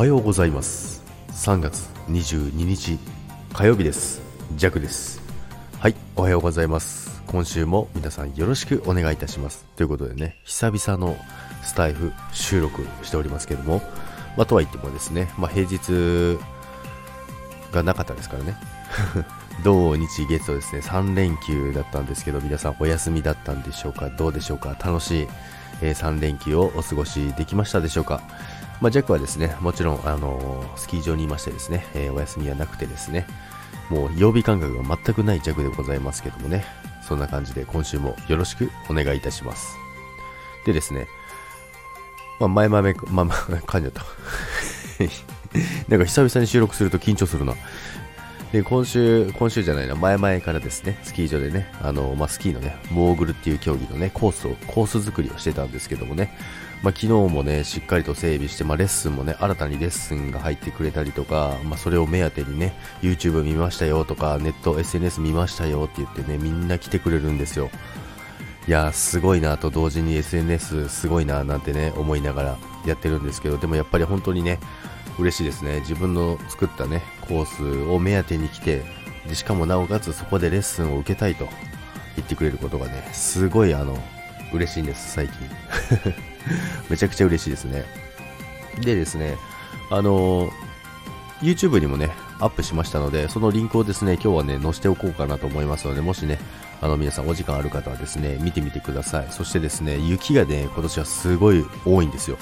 [0.00, 1.02] はようございます。
[1.32, 2.98] 3月22日
[3.52, 4.22] 火曜日です。
[4.56, 5.20] ジャクです。
[5.78, 7.20] はいおはようございます。
[7.26, 9.66] 今週も皆さんよろしくお願いいたします。
[9.76, 11.18] ということでね久々の
[11.62, 13.82] スタイフ収録しておりますけども
[14.38, 16.38] まあ、とは言ってもですね、まあ、平日
[17.70, 18.56] がなかったですからね。
[19.64, 25.28] 土日月とですね3連休だったんですけど皆さんお休みだったんでしょうかどうでしょうか楽しい、
[25.82, 28.22] え、3連休をお過ごしできましたでしょうか。
[28.80, 33.26] まあ、ジャックはですね、もちろん、あのー、スキー場にいましてですね、えー、お休みはなくてですね、
[33.90, 36.64] もう曜日感覚が全くないジャックでございますけどもね、
[37.06, 39.76] そんな感じで今週もよろしくお願いいたします。
[40.64, 41.08] でですね、
[42.38, 44.04] まあ、前々、まあ、まあ、噛んじゃった。
[45.88, 47.54] なんか久々に収録すると緊張するな。
[48.52, 56.36] で、今週、今週じゃないな、前々からですね、スキー場でね、あの、まあ、スキーのね、モーグルっていう競技のね、コースを、コース作りをしてたんですけどもね、
[56.82, 67.70] まあ、昨日もね、しっかりと整備して、まあ、レッスンもね、新たにレッスンが入ってくれたりとか、まあ、それを目当てにね、YouTube 見ましたよとか、ネット、SNS 見ましたよって言ってね、みんな来てくれるんですよ。
[68.66, 74.58] いやーすごいなと同時に SNS すごいななんてね、思いながらやってるんですけど、でもやっぱり本当にね、
[75.20, 75.80] 嬉しいですね。
[75.80, 78.82] 自分の作ったね、コースを目当てに来て、
[79.28, 81.46] でしかもなおかつそこでレッスンを受けたいと
[82.16, 83.98] 言ってくれることがね、すごいあの、
[84.52, 85.38] 嬉しいんです、最近。
[86.88, 87.84] めちゃくちゃ嬉しいですね。
[88.80, 89.36] でですね、
[89.90, 90.50] あの
[91.42, 96.38] YouTube にもね、アップしましたので、そのリンクをですね、今日はね、載せておこうかなと思いますので、もしね、
[96.80, 99.26] あの皆さんお時間ある方はですね、見てみてください。
[99.30, 102.38] そしてですね、雪がね、今年はすごい多いんですよ。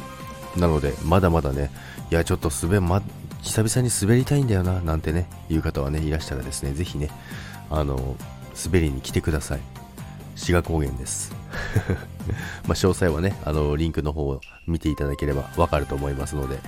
[0.56, 1.70] なので、まだまだね、
[2.10, 3.02] いや、ちょっと滑、ま、
[3.42, 7.10] 久々に滑りたいんだよな、なんてね、いう方はね、いらしたらですね、ぜひね、
[7.70, 8.16] あの、
[8.64, 9.60] 滑りに来てください。
[10.34, 11.32] 志賀高原です。
[12.66, 16.58] ま、詳細はね、あの、リンクの方を見ていただければわかると思いますので、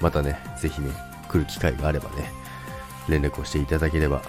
[0.00, 0.90] またね、ぜひね、
[1.28, 2.32] 来る機会があればね、
[3.08, 4.22] 連絡をしていただければ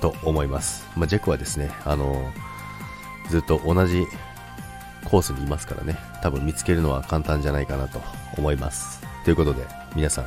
[0.00, 0.86] と思います。
[0.96, 2.30] まあ、ジェクはですね、あの
[3.30, 4.06] ずっと同じ
[5.04, 8.00] コースにいますからね、多分見つけるのは簡単じゃないかなと
[8.36, 9.00] 思います。
[9.24, 10.26] ということで、皆さん、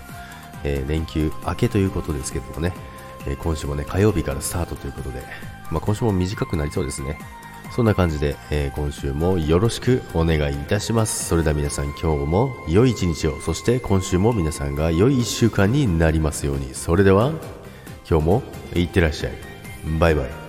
[0.64, 2.74] えー、連休明けということですけどもね、
[3.28, 5.22] えー、今週もね、火曜日からスタートということで、
[5.72, 7.20] まあ、今週も短くなりそうですね。
[7.76, 11.26] そんな感じで、えー、今週もよろしくお願いいたします。
[11.26, 16.74] それでは皆さん今日も良い一日を、そして今週も皆さんが良い一週間になりますように。
[16.74, 17.34] それでは、
[18.10, 19.34] 今日もいってらっしゃい。
[20.00, 20.47] バイバイ。